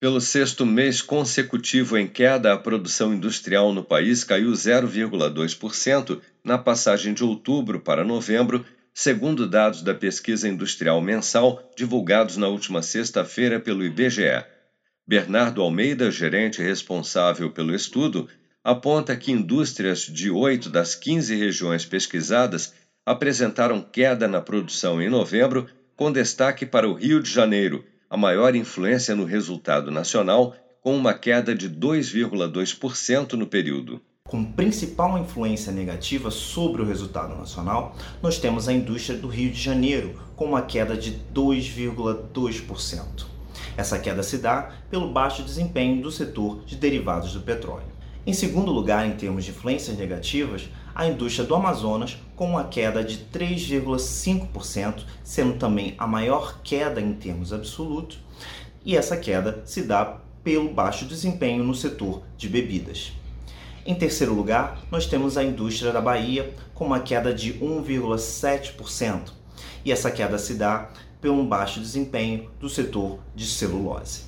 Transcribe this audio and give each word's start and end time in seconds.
Pelo 0.00 0.20
sexto 0.20 0.64
mês 0.64 1.02
consecutivo 1.02 1.98
em 1.98 2.06
queda, 2.06 2.52
a 2.52 2.56
produção 2.56 3.12
industrial 3.12 3.72
no 3.72 3.82
país 3.82 4.22
caiu 4.22 4.52
0,2% 4.52 6.20
na 6.44 6.56
passagem 6.56 7.12
de 7.12 7.24
outubro 7.24 7.80
para 7.80 8.04
novembro, 8.04 8.64
segundo 8.94 9.44
dados 9.44 9.82
da 9.82 9.92
pesquisa 9.92 10.48
industrial 10.48 11.00
mensal 11.00 11.68
divulgados 11.76 12.36
na 12.36 12.46
última 12.46 12.80
sexta-feira 12.80 13.58
pelo 13.58 13.84
IBGE. 13.84 14.44
Bernardo 15.04 15.62
Almeida, 15.62 16.12
gerente 16.12 16.62
responsável 16.62 17.50
pelo 17.50 17.74
estudo, 17.74 18.28
aponta 18.62 19.16
que 19.16 19.32
indústrias 19.32 20.02
de 20.02 20.30
oito 20.30 20.70
das 20.70 20.94
15 20.94 21.34
regiões 21.34 21.84
pesquisadas 21.84 22.72
apresentaram 23.04 23.82
queda 23.82 24.28
na 24.28 24.40
produção 24.40 25.02
em 25.02 25.08
novembro, 25.08 25.66
com 25.96 26.12
destaque 26.12 26.64
para 26.64 26.88
o 26.88 26.94
Rio 26.94 27.20
de 27.20 27.28
Janeiro, 27.28 27.84
a 28.10 28.16
maior 28.16 28.56
influência 28.56 29.14
no 29.14 29.24
resultado 29.24 29.90
nacional, 29.90 30.54
com 30.80 30.96
uma 30.96 31.12
queda 31.12 31.54
de 31.54 31.68
2,2% 31.68 33.34
no 33.34 33.46
período. 33.46 34.00
Como 34.24 34.52
principal 34.52 35.18
influência 35.18 35.72
negativa 35.72 36.30
sobre 36.30 36.80
o 36.82 36.84
resultado 36.84 37.34
nacional, 37.34 37.96
nós 38.22 38.38
temos 38.38 38.68
a 38.68 38.72
indústria 38.72 39.18
do 39.18 39.28
Rio 39.28 39.50
de 39.50 39.60
Janeiro, 39.60 40.20
com 40.36 40.46
uma 40.46 40.62
queda 40.62 40.96
de 40.96 41.20
2,2%. 41.34 43.26
Essa 43.76 43.98
queda 43.98 44.22
se 44.22 44.38
dá 44.38 44.70
pelo 44.90 45.12
baixo 45.12 45.42
desempenho 45.42 46.02
do 46.02 46.10
setor 46.10 46.64
de 46.64 46.76
derivados 46.76 47.32
do 47.32 47.40
petróleo. 47.40 47.97
Em 48.28 48.34
segundo 48.34 48.70
lugar, 48.70 49.06
em 49.06 49.12
termos 49.12 49.46
de 49.46 49.52
influências 49.52 49.96
negativas, 49.96 50.68
a 50.94 51.06
indústria 51.06 51.46
do 51.46 51.54
Amazonas, 51.54 52.18
com 52.36 52.50
uma 52.50 52.64
queda 52.64 53.02
de 53.02 53.20
3,5%, 53.32 55.02
sendo 55.24 55.54
também 55.54 55.94
a 55.96 56.06
maior 56.06 56.60
queda 56.62 57.00
em 57.00 57.14
termos 57.14 57.54
absolutos, 57.54 58.18
e 58.84 58.94
essa 58.94 59.16
queda 59.16 59.62
se 59.64 59.80
dá 59.80 60.18
pelo 60.44 60.68
baixo 60.68 61.06
desempenho 61.06 61.64
no 61.64 61.74
setor 61.74 62.22
de 62.36 62.50
bebidas. 62.50 63.12
Em 63.86 63.94
terceiro 63.94 64.34
lugar, 64.34 64.78
nós 64.90 65.06
temos 65.06 65.38
a 65.38 65.42
indústria 65.42 65.90
da 65.90 66.00
Bahia, 66.02 66.52
com 66.74 66.84
uma 66.84 67.00
queda 67.00 67.32
de 67.32 67.54
1,7%, 67.54 69.32
e 69.86 69.90
essa 69.90 70.10
queda 70.10 70.36
se 70.36 70.52
dá 70.52 70.90
pelo 71.18 71.42
baixo 71.44 71.80
desempenho 71.80 72.50
do 72.60 72.68
setor 72.68 73.20
de 73.34 73.46
celulose. 73.46 74.24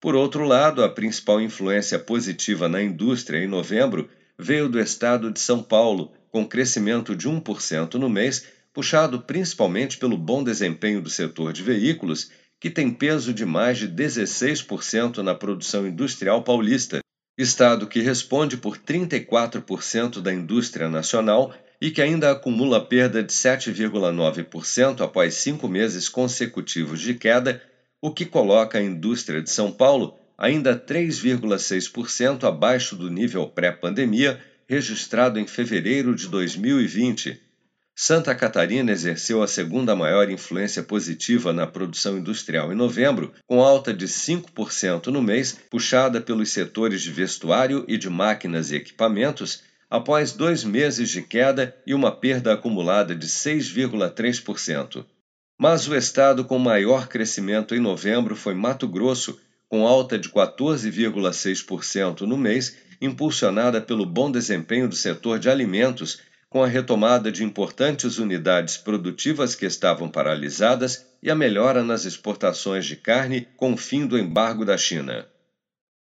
Por 0.00 0.14
outro 0.14 0.44
lado, 0.44 0.84
a 0.84 0.88
principal 0.88 1.40
influência 1.40 1.98
positiva 1.98 2.68
na 2.68 2.80
indústria 2.80 3.38
em 3.42 3.48
novembro 3.48 4.08
veio 4.38 4.68
do 4.68 4.78
estado 4.78 5.30
de 5.32 5.40
São 5.40 5.62
Paulo, 5.62 6.12
com 6.30 6.46
crescimento 6.46 7.16
de 7.16 7.28
1% 7.28 7.94
no 7.94 8.08
mês, 8.08 8.46
puxado 8.72 9.20
principalmente 9.22 9.98
pelo 9.98 10.16
bom 10.16 10.44
desempenho 10.44 11.02
do 11.02 11.10
setor 11.10 11.52
de 11.52 11.64
veículos, 11.64 12.30
que 12.60 12.70
tem 12.70 12.90
peso 12.90 13.32
de 13.34 13.44
mais 13.44 13.78
de 13.78 13.88
16% 13.88 15.18
na 15.18 15.34
produção 15.34 15.86
industrial 15.86 16.42
paulista, 16.44 17.00
estado 17.36 17.86
que 17.86 18.00
responde 18.00 18.56
por 18.56 18.78
34% 18.78 20.20
da 20.20 20.32
indústria 20.32 20.88
nacional 20.88 21.52
e 21.80 21.90
que 21.90 22.02
ainda 22.02 22.30
acumula 22.30 22.84
perda 22.84 23.22
de 23.22 23.32
7,9% 23.32 25.00
após 25.00 25.34
cinco 25.34 25.68
meses 25.68 26.08
consecutivos 26.08 27.00
de 27.00 27.14
queda, 27.14 27.62
o 28.00 28.12
que 28.12 28.24
coloca 28.24 28.78
a 28.78 28.82
indústria 28.82 29.42
de 29.42 29.50
São 29.50 29.72
Paulo 29.72 30.16
ainda 30.36 30.78
3,6% 30.78 32.44
abaixo 32.44 32.94
do 32.94 33.10
nível 33.10 33.48
pré-pandemia 33.48 34.40
registrado 34.68 35.40
em 35.40 35.46
fevereiro 35.46 36.14
de 36.14 36.28
2020. 36.28 37.40
Santa 37.96 38.32
Catarina 38.32 38.92
exerceu 38.92 39.42
a 39.42 39.48
segunda 39.48 39.96
maior 39.96 40.30
influência 40.30 40.84
positiva 40.84 41.52
na 41.52 41.66
produção 41.66 42.16
industrial 42.16 42.72
em 42.72 42.76
novembro, 42.76 43.32
com 43.44 43.60
alta 43.60 43.92
de 43.92 44.06
5% 44.06 45.08
no 45.08 45.20
mês, 45.20 45.58
puxada 45.68 46.20
pelos 46.20 46.52
setores 46.52 47.02
de 47.02 47.10
vestuário 47.10 47.84
e 47.88 47.98
de 47.98 48.08
máquinas 48.08 48.70
e 48.70 48.76
equipamentos, 48.76 49.64
após 49.90 50.30
dois 50.30 50.62
meses 50.62 51.08
de 51.08 51.22
queda 51.22 51.74
e 51.84 51.92
uma 51.92 52.12
perda 52.12 52.52
acumulada 52.52 53.16
de 53.16 53.26
6,3%. 53.26 55.04
Mas 55.58 55.88
o 55.88 55.96
estado 55.96 56.44
com 56.44 56.56
maior 56.56 57.08
crescimento 57.08 57.74
em 57.74 57.80
novembro 57.80 58.36
foi 58.36 58.54
Mato 58.54 58.86
Grosso, 58.86 59.40
com 59.68 59.86
alta 59.86 60.16
de 60.16 60.28
14,6% 60.28 62.20
no 62.20 62.38
mês, 62.38 62.76
impulsionada 63.00 63.80
pelo 63.80 64.06
bom 64.06 64.30
desempenho 64.30 64.88
do 64.88 64.94
setor 64.94 65.40
de 65.40 65.50
alimentos, 65.50 66.20
com 66.48 66.62
a 66.62 66.66
retomada 66.66 67.30
de 67.30 67.42
importantes 67.44 68.18
unidades 68.18 68.76
produtivas 68.76 69.54
que 69.54 69.66
estavam 69.66 70.08
paralisadas 70.08 71.06
e 71.22 71.30
a 71.30 71.34
melhora 71.34 71.82
nas 71.82 72.04
exportações 72.04 72.86
de 72.86 72.96
carne 72.96 73.48
com 73.56 73.72
o 73.72 73.76
fim 73.76 74.06
do 74.06 74.16
embargo 74.16 74.64
da 74.64 74.78
China. 74.78 75.26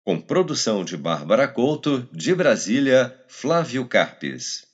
Com 0.05 0.19
produção 0.19 0.85
de 0.85 0.97
Bárbara 0.97 1.47
Couto, 1.47 2.09
de 2.13 2.35
Brasília, 2.35 3.15
Flávio 3.29 3.87
Carpes. 3.87 4.74